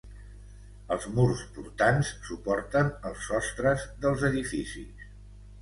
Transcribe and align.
Els 0.95 1.03
murs 1.17 1.43
portants 1.57 2.09
suporten 2.29 2.89
els 3.11 3.23
sostres 3.29 3.87
dels 4.07 4.25
edificis. 4.31 5.07